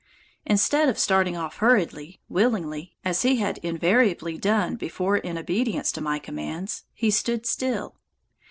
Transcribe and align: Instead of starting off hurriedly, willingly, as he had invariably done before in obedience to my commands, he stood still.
Instead 0.47 0.89
of 0.89 0.97
starting 0.97 1.37
off 1.37 1.57
hurriedly, 1.57 2.19
willingly, 2.27 2.97
as 3.05 3.21
he 3.21 3.35
had 3.35 3.59
invariably 3.59 4.35
done 4.35 4.75
before 4.75 5.17
in 5.17 5.37
obedience 5.37 5.91
to 5.91 6.01
my 6.01 6.17
commands, 6.17 6.85
he 6.91 7.11
stood 7.11 7.45
still. 7.45 7.97